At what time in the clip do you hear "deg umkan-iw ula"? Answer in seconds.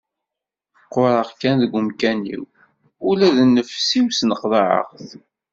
1.63-3.27